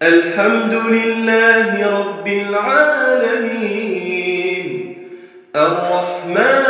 [0.00, 2.54] Alhamdulillahi Rabbil
[3.28, 4.64] Alamin.
[5.52, 6.67] Ar-Rahmanir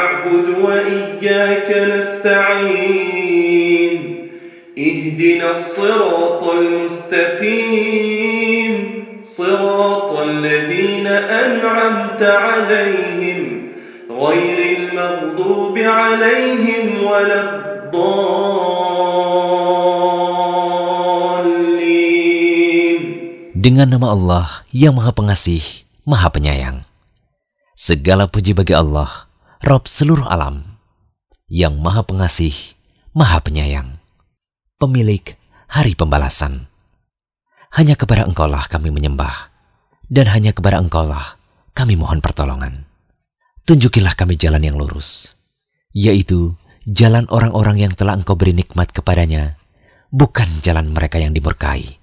[0.00, 3.46] نعبد وإياك نستعين
[4.78, 8.26] اهدنا الصراط المستقيم
[9.22, 13.68] صراط الذين أنعمت عليهم
[14.10, 18.76] غير المغضوب عليهم ولا الضالين
[23.56, 25.58] Dengan nama Allah yang Maha Pengasih,
[26.06, 26.86] Maha Penyayang.
[27.74, 29.26] Segala puji bagi Allah,
[29.61, 30.65] Rob seluruh alam,
[31.45, 32.73] yang Maha Pengasih,
[33.13, 34.01] Maha Penyayang,
[34.81, 35.21] pemilik
[35.69, 36.65] hari pembalasan.
[37.77, 39.53] Hanya kepada Engkaulah kami menyembah,
[40.09, 41.37] dan hanya kepada Engkaulah
[41.77, 42.89] kami mohon pertolongan.
[43.69, 45.37] Tunjukilah kami jalan yang lurus,
[45.93, 46.57] yaitu
[46.89, 49.61] jalan orang-orang yang telah Engkau beri nikmat kepadanya,
[50.09, 52.01] bukan jalan mereka yang dimurkai,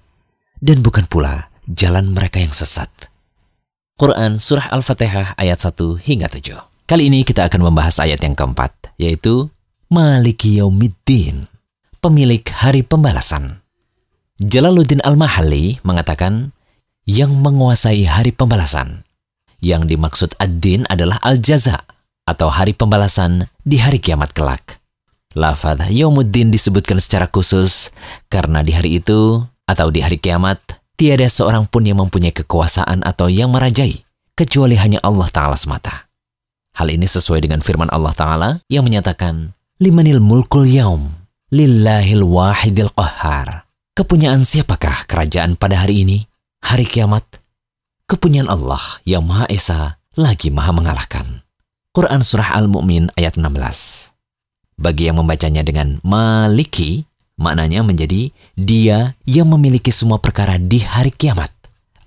[0.63, 2.87] dan bukan pula jalan mereka yang sesat.
[3.99, 6.78] Quran Surah Al-Fatihah ayat 1 hingga 7.
[6.89, 9.45] Kali ini kita akan membahas ayat yang keempat, yaitu
[9.93, 11.45] Maliki Yaumiddin,
[12.01, 13.61] pemilik hari pembalasan.
[14.41, 16.49] Jalaluddin Al-Mahalli mengatakan,
[17.05, 19.05] yang menguasai hari pembalasan.
[19.61, 21.85] Yang dimaksud ad-din adalah al-jaza,
[22.25, 24.81] atau hari pembalasan di hari kiamat kelak.
[25.37, 27.93] Lafadz Yaumuddin disebutkan secara khusus
[28.33, 30.57] karena di hari itu atau di hari kiamat
[30.97, 34.01] tiada seorang pun yang mempunyai kekuasaan atau yang merajai,
[34.33, 36.08] kecuali hanya Allah Ta'ala semata.
[36.79, 39.51] Hal ini sesuai dengan firman Allah Ta'ala yang menyatakan,
[39.83, 41.11] Limanil mulkul yaum,
[41.51, 43.67] lillahil wahidil qahar.
[43.99, 46.23] Kepunyaan siapakah kerajaan pada hari ini?
[46.63, 47.27] Hari kiamat?
[48.07, 51.43] Kepunyaan Allah yang Maha Esa lagi Maha mengalahkan.
[51.91, 54.79] Quran Surah Al-Mu'min ayat 16.
[54.79, 57.03] Bagi yang membacanya dengan maliki,
[57.35, 61.51] maknanya menjadi dia yang memiliki semua perkara di hari kiamat.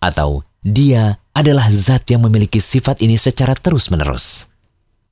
[0.00, 4.51] Atau dia adalah zat yang memiliki sifat ini secara terus-menerus.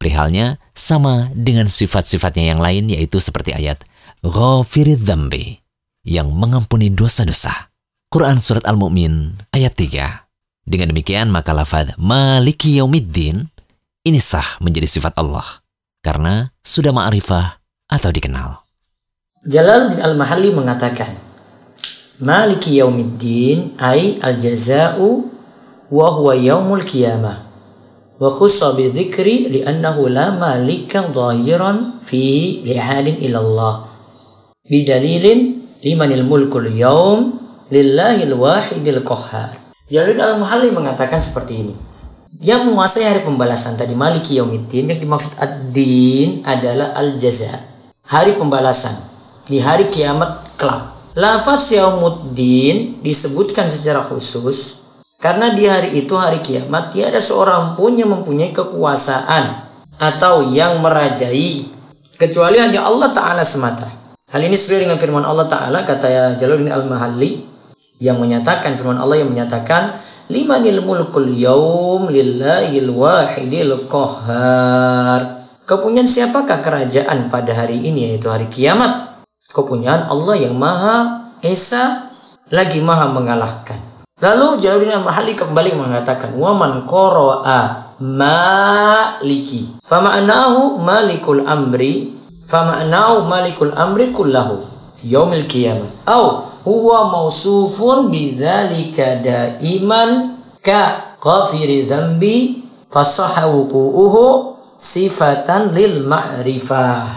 [0.00, 3.84] Perihalnya sama dengan sifat-sifatnya yang lain yaitu seperti ayat
[4.24, 5.60] Ghafirid Dhambi
[6.08, 7.68] yang mengampuni dosa-dosa.
[8.08, 10.64] Quran Surat Al-Mu'min ayat 3.
[10.64, 13.44] Dengan demikian maka lafad Maliki Yaumiddin
[14.00, 15.44] ini sah menjadi sifat Allah
[16.00, 17.60] karena sudah ma'rifah
[17.92, 18.64] atau dikenal.
[19.44, 21.12] Jalaluddin Al-Mahalli mengatakan,
[22.20, 25.24] Maliki yaumiddin ay al-jaza'u
[25.88, 27.49] wa huwa yaumul qiyamah.
[28.20, 33.74] Wa khussa bi dzikri li'annahu la malika dhahiran fi li'adin ila Allah.
[34.68, 37.32] Bi dalilin limanil mulkul yaum
[37.72, 39.56] lillahi al-wahidil qahhar.
[39.88, 41.74] Jalaluddin Al-Mahalli mengatakan seperti ini.
[42.44, 47.56] Yang menguasai hari pembalasan tadi Maliki Yaumiddin yang dimaksud ad-din adalah al-jaza.
[48.04, 49.00] Hari pembalasan
[49.48, 50.92] di hari kiamat kelak.
[51.16, 54.89] Lafaz Yaumuddin disebutkan secara khusus
[55.20, 59.44] karena di hari itu hari kiamat tiada seorang pun yang mempunyai kekuasaan
[60.00, 61.68] atau yang merajai
[62.16, 63.84] kecuali hanya Allah Ta'ala semata.
[64.32, 67.44] Hal ini sesuai dengan firman Allah Ta'ala kata Jalaluddin Al-Mahalli
[68.00, 69.92] yang menyatakan firman Allah yang menyatakan
[70.32, 75.46] limanil mulkul yaum lillahil wahidil qahhar.
[75.68, 79.10] Kepunyaan siapakah kerajaan pada hari ini yaitu hari kiamat?
[79.50, 82.06] kepunyaan Allah yang Maha Esa
[82.52, 83.79] lagi Maha mengalahkan.
[84.20, 92.12] Lalu Jalaluddin Al-Mahalli kembali mengatakan, "Waman qara'a maliki." Fama'nahu malikul amri,
[92.44, 94.60] fama'nahu malikul amri kullahu
[94.92, 95.88] fi yaumil qiyamah.
[96.12, 102.60] Au huwa mausufun bidzalika daiman ka ghafiri dzambi
[102.92, 103.72] fasahahu
[104.76, 107.08] sifatan lil ma'rifah.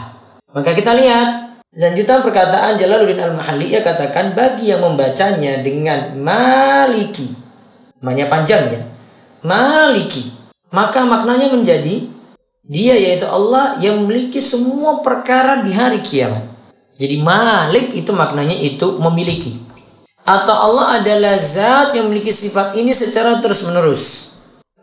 [0.56, 1.43] Maka kita lihat
[1.74, 7.34] Lanjutan perkataan Jalaluddin Al-Mahalli ia katakan bagi yang membacanya dengan maliki.
[7.98, 8.82] Namanya panjang ya.
[9.42, 10.22] Maliki.
[10.70, 11.98] Maka maknanya menjadi
[12.70, 16.46] dia yaitu Allah yang memiliki semua perkara di hari kiamat.
[17.02, 19.58] Jadi malik itu maknanya itu memiliki.
[20.30, 24.30] Atau Allah adalah zat yang memiliki sifat ini secara terus-menerus.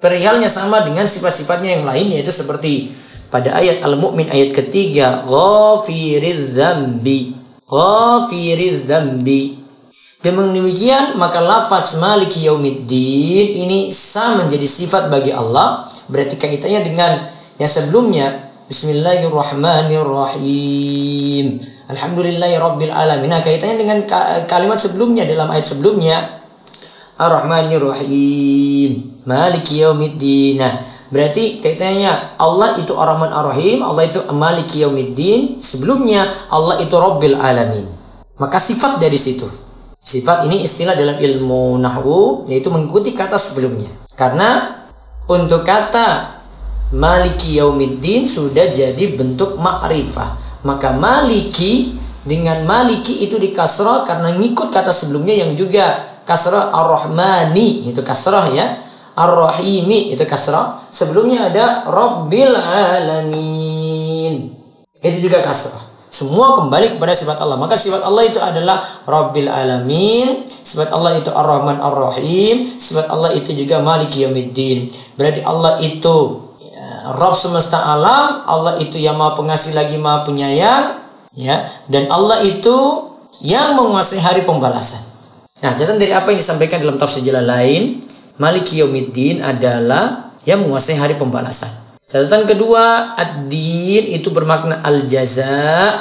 [0.03, 2.91] Perihalnya sama dengan sifat-sifatnya yang lain yaitu seperti
[3.31, 7.33] pada ayat Al-Mu'min ayat ketiga ghafiriz dzambi
[7.71, 9.57] ghafiriz dzambi
[10.21, 17.25] dengan demikian maka lafaz maliki yaumiddin ini sama menjadi sifat bagi Allah berarti kaitannya dengan
[17.57, 21.59] yang sebelumnya Bismillahirrahmanirrahim.
[21.91, 23.35] Alhamdulillahi rabbil alamin.
[23.35, 24.07] Nah, kaitannya dengan
[24.47, 26.23] kalimat sebelumnya dalam ayat sebelumnya
[27.19, 29.27] Ar-Rahmanir-Rahim.
[29.75, 30.63] Yaumiddin.
[30.63, 30.79] Nah,
[31.11, 35.61] berarti kaitannya Allah itu Ar-Rahman Ar-Rahim, Allah itu Maliki yaumiddin.
[35.61, 37.87] Sebelumnya Allah itu Rabbil alamin.
[38.41, 39.45] Maka sifat dari situ.
[40.01, 43.93] Sifat ini istilah dalam ilmu nahwu yaitu mengikuti kata sebelumnya.
[44.17, 44.81] Karena
[45.29, 46.41] untuk kata
[46.91, 50.65] Maliki Yaumiddin sudah jadi bentuk ma'rifah.
[50.67, 51.95] Maka Maliki
[52.27, 58.75] dengan Maliki itu dikasrah karena ngikut kata sebelumnya yang juga kasrah Ar-Rahmani itu kasrah ya.
[59.17, 60.79] Ar-Rahimi itu kasrah.
[60.79, 64.35] Sebelumnya ada Rabbil Alamin.
[65.01, 65.81] Itu juga kasrah.
[66.11, 67.57] Semua kembali kepada sifat Allah.
[67.59, 70.45] Maka sifat Allah itu adalah Rabbil Alamin.
[70.47, 72.67] Sifat Allah itu Ar-Rahman Ar-Rahim.
[72.67, 74.91] Sifat Allah itu juga Maliki Yawmiddin.
[75.15, 76.51] Berarti Allah itu
[77.11, 81.01] Rob semesta alam, Allah itu yang maha pengasih lagi maha penyayang,
[81.35, 82.77] ya, dan Allah itu
[83.43, 85.01] yang menguasai hari pembalasan.
[85.65, 87.99] Nah, catatan dari apa yang disampaikan dalam tafsir jalan lain,
[88.41, 91.69] Maliki Yaumiddin adalah yang menguasai hari pembalasan.
[92.01, 95.93] Catatan kedua, ad-din itu bermakna al-jaza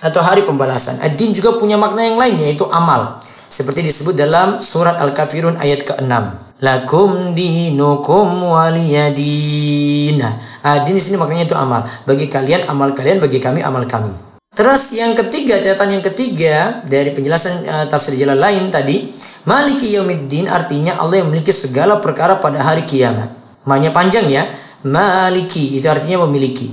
[0.00, 1.04] atau hari pembalasan.
[1.04, 3.20] Ad-din juga punya makna yang lain yaitu amal.
[3.28, 10.16] Seperti disebut dalam surat Al-Kafirun ayat ke-6 lakum dinukum waliyadin.
[10.16, 10.32] Nah,
[10.64, 11.84] adin di sini maknanya itu amal.
[12.08, 14.33] Bagi kalian amal kalian, bagi kami amal kami.
[14.54, 19.10] Terus yang ketiga, catatan yang ketiga dari penjelasan uh, tafsir jalan lain tadi,
[19.50, 23.26] Maliki Yaumiddin artinya Allah yang memiliki segala perkara pada hari kiamat.
[23.66, 24.46] Maknanya panjang ya.
[24.86, 26.70] Maliki itu artinya memiliki.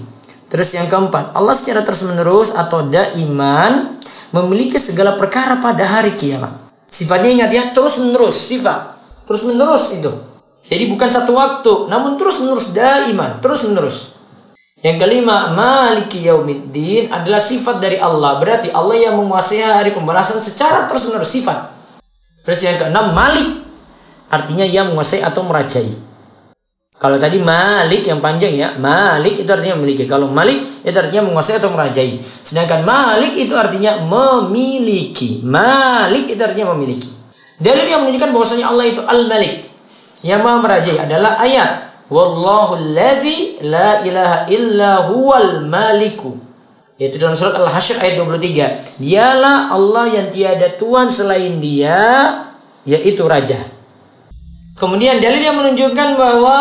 [0.52, 3.98] Terus yang keempat, Allah secara terus-menerus atau daiman
[4.36, 6.52] memiliki segala perkara pada hari kiamat.
[6.86, 8.92] Sifatnya ingat ya, terus-menerus sifat
[9.32, 10.12] terus menerus itu.
[10.68, 14.21] Jadi bukan satu waktu, namun terus menerus daiman, terus menerus.
[14.82, 18.42] Yang kelima, Maliki Yaumiddin adalah sifat dari Allah.
[18.42, 21.70] Berarti Allah yang menguasai hari pembalasan secara menerus sifat.
[22.42, 23.62] Terus yang keenam, Malik
[24.34, 25.86] artinya yang menguasai atau merajai.
[26.98, 30.10] Kalau tadi Malik yang panjang ya, Malik itu artinya memiliki.
[30.10, 32.18] Kalau Malik itu artinya menguasai atau merajai.
[32.18, 35.46] Sedangkan Malik itu artinya memiliki.
[35.46, 37.10] Malik itu artinya memiliki.
[37.62, 39.54] Dalil yang menunjukkan bahwasanya Allah itu Al-Malik,
[40.26, 46.36] yang Maha Merajai adalah ayat Wallahu alladzi la ilaha illa huwal maliku.
[47.00, 49.00] Yaitu dalam surat Al-Hasyr ayat 23.
[49.00, 52.44] Dialah Allah yang tiada tuan selain Dia,
[52.84, 53.58] yaitu raja.
[54.76, 56.60] Kemudian dalil yang menunjukkan bahwa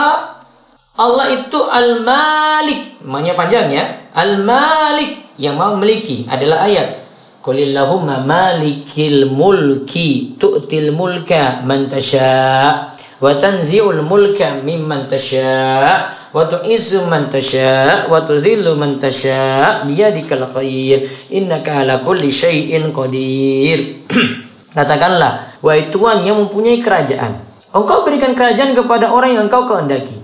[0.97, 3.85] Allah itu Al-Malik, namanya panjang ya.
[4.15, 7.01] Al-Malik yang mau memiliki adalah ayat
[7.41, 17.29] Qulillahumma malikil mulki tu'til mulka man tasha' wa tanzi'ul mulka mimman tasha' wa tu'izzu man
[17.29, 21.05] tasha' wa tudhillu man tasha' biyadikal khair.
[21.31, 24.09] Innaka ala kulli syai'in qadir.
[24.77, 30.19] Katakanlah wahai Tuhan yang mempunyai kerajaan engkau berikan kerajaan kepada orang yang engkau kehendaki.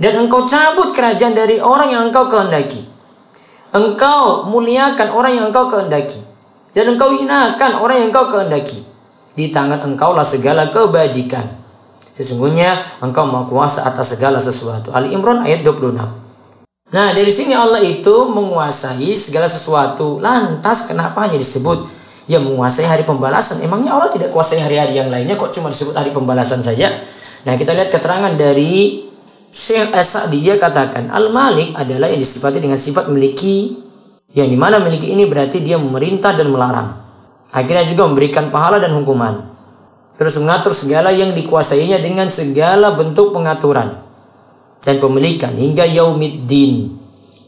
[0.00, 2.80] Dan engkau cabut kerajaan dari orang yang engkau kehendaki.
[3.76, 6.16] Engkau muliakan orang yang engkau kehendaki.
[6.72, 8.80] Dan engkau hinakan orang yang engkau kehendaki.
[9.36, 11.59] Di tangan engkau lah segala kebajikan.
[12.14, 14.90] Sesungguhnya engkau maha kuasa atas segala sesuatu.
[14.92, 15.94] Ali Imran ayat 26.
[16.90, 20.18] Nah, dari sini Allah itu menguasai segala sesuatu.
[20.18, 21.86] Lantas kenapa hanya disebut
[22.26, 23.62] yang menguasai hari pembalasan?
[23.62, 26.90] Emangnya Allah tidak kuasai hari-hari yang lainnya kok cuma disebut hari pembalasan saja?
[27.46, 29.06] Nah, kita lihat keterangan dari
[29.50, 33.74] Syekh As-Sa'di dia katakan Al-Malik adalah yang disifati dengan sifat memiliki
[34.30, 36.94] yang di mana memiliki ini berarti dia memerintah dan melarang.
[37.50, 39.49] Akhirnya juga memberikan pahala dan hukuman.
[40.20, 43.88] Terus mengatur segala yang dikuasainya dengan segala bentuk pengaturan
[44.84, 46.92] dan pemilikan hingga yaumiddin.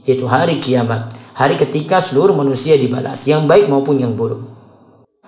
[0.09, 1.13] Itu hari kiamat.
[1.37, 3.29] Hari ketika seluruh manusia dibalas.
[3.29, 4.41] Yang baik maupun yang buruk.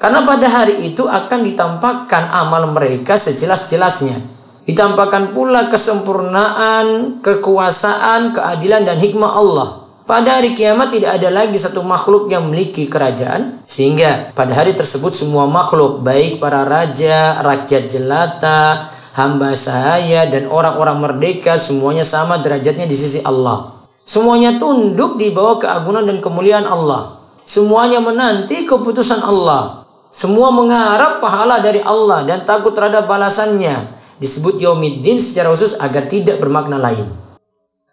[0.01, 4.17] Karena pada hari itu akan ditampakkan amal mereka sejelas-jelasnya.
[4.65, 11.81] Ditampakkan pula kesempurnaan, kekuasaan, keadilan dan hikmah Allah pada hari kiamat tidak ada lagi satu
[11.81, 18.93] makhluk yang memiliki kerajaan sehingga pada hari tersebut semua makhluk baik para raja, rakyat jelata,
[19.17, 23.73] hamba sahaya dan orang-orang merdeka semuanya sama derajatnya di sisi Allah.
[24.05, 27.17] Semuanya tunduk di bawah keagungan dan kemuliaan Allah.
[27.41, 29.89] Semuanya menanti keputusan Allah.
[30.13, 33.73] Semua mengharap pahala dari Allah dan takut terhadap balasannya.
[34.21, 37.24] Disebut yaumiddin secara khusus agar tidak bermakna lain.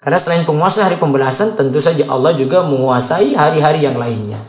[0.02, 4.42] Karena selain penguasa hari pembalasan, tentu saja Allah juga menguasai hari-hari yang lainnya.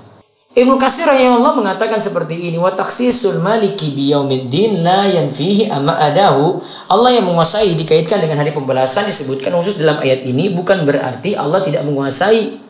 [0.53, 6.57] Ibnu Katsir Allah mengatakan seperti ini, wa taksisul maliki biyaumiddin la yanfihi amma adahu.
[6.89, 11.61] Allah yang menguasai dikaitkan dengan hari pembalasan disebutkan khusus dalam ayat ini bukan berarti Allah
[11.61, 12.65] tidak menguasai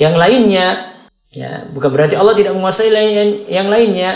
[0.00, 0.66] Yang lainnya,
[1.36, 2.92] ya bukan berarti Allah tidak menguasai
[3.48, 4.08] yang lainnya.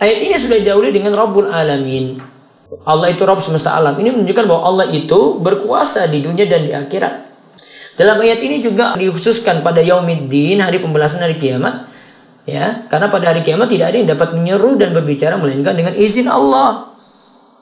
[0.00, 2.20] Ayat ini sudah didahului dengan Rabbul Alamin.
[2.68, 3.96] Allah itu Rabb semesta alam.
[3.96, 7.14] Ini menunjukkan bahwa Allah itu berkuasa di dunia dan di akhirat.
[7.96, 11.88] Dalam ayat ini juga dikhususkan pada Yaumiddin, hari pembalasan hari kiamat.
[12.48, 16.28] Ya, karena pada hari kiamat tidak ada yang dapat menyeru dan berbicara melainkan dengan izin
[16.28, 16.88] Allah.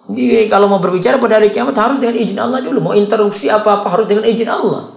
[0.07, 2.79] Jadi kalau mau berbicara pada hari kiamat harus dengan izin Allah dulu.
[2.91, 4.91] Mau interupsi apa-apa harus dengan izin Allah.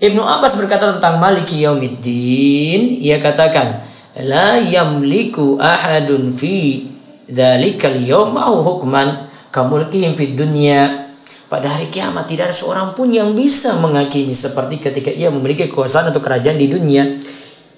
[0.00, 3.84] Ibnu Abbas berkata tentang Maliki Yaumiddin, ia katakan,
[4.20, 6.88] la yamliku ahadun fi
[7.28, 9.23] dzalikal yawma hukman
[9.54, 11.06] kamulkihim fid dunya.
[11.46, 16.10] Pada hari kiamat tidak ada seorang pun yang bisa menghakimi seperti ketika ia memiliki kekuasaan
[16.10, 17.06] atau kerajaan di dunia.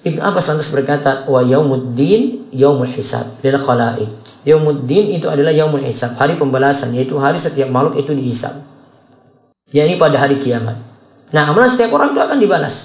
[0.01, 4.09] Ibnu Abbas lantas berkata, wa yaumuddin yaumul hisab lil khalaiq.
[4.47, 8.55] Yaumuddin itu adalah yaumul hisab, hari pembalasan, yaitu hari setiap makhluk itu dihisab.
[9.75, 10.79] yakni pada hari kiamat.
[11.35, 12.75] Nah, amalan setiap orang itu akan dibalas.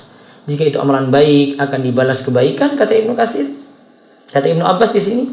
[0.51, 3.47] Jika itu amalan baik, akan dibalas kebaikan, kata Ibnu Kasir.
[4.35, 5.25] Kata Ibnu Abbas di sini.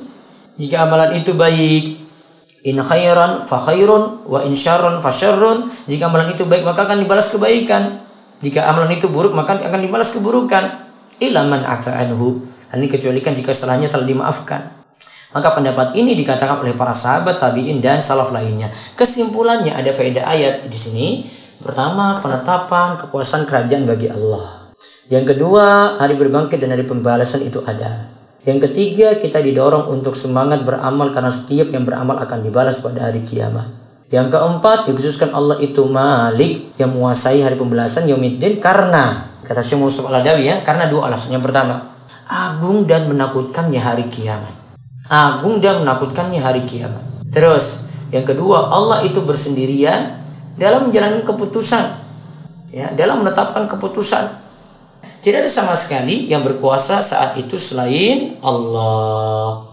[0.61, 2.08] Jika amalan itu baik,
[2.67, 5.63] in khairan fa khairun wa in syarran fa syarrun.
[5.87, 7.83] Jika amalan itu baik, maka akan dibalas kebaikan.
[8.39, 10.63] Jika amalan itu buruk, maka akan dibalas keburukan.
[11.19, 12.39] Ilaman afa anhu.
[12.71, 14.61] Ini kecualikan jika salahnya telah dimaafkan.
[15.29, 18.65] Maka pendapat ini dikatakan oleh para sahabat tabi'in dan salaf lainnya.
[18.97, 21.07] Kesimpulannya ada faedah ayat di sini.
[21.59, 24.71] Pertama, penetapan kekuasaan kerajaan bagi Allah.
[25.11, 28.18] Yang kedua, hari berbangkit dan hari pembalasan itu ada.
[28.49, 33.21] Yang ketiga, kita didorong untuk semangat beramal karena setiap yang beramal akan dibalas pada hari
[33.21, 33.69] kiamat.
[34.09, 40.01] Yang keempat, dikhususkan Allah itu Malik yang menguasai hari pembalasan Yaumiddin karena kata Syekh Musa
[40.09, 41.37] Al-Adawi ya, karena dua alasan.
[41.37, 41.77] Yang pertama,
[42.25, 44.59] agung dan menakutkannya hari kiamat
[45.09, 47.01] agung dan menakutkannya hari kiamat.
[47.33, 50.13] Terus, yang kedua, Allah itu bersendirian
[50.61, 51.85] dalam menjalankan keputusan.
[52.69, 54.29] Ya, dalam menetapkan keputusan.
[55.19, 59.67] Tidak ada sama sekali yang berkuasa saat itu selain Allah.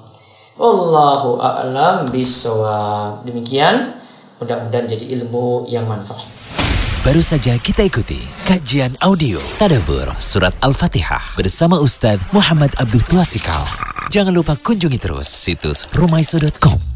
[0.58, 3.22] Wallahu a'lam bishawab.
[3.22, 3.94] Demikian,
[4.42, 6.26] mudah-mudahan jadi ilmu yang manfaat.
[7.06, 8.18] Baru saja kita ikuti
[8.50, 13.62] kajian audio Tadabur Surat Al-Fatihah bersama Ustadz Muhammad Abdul Tuasikal.
[14.10, 16.95] Jangan lupa kunjungi terus situs rumaiso.com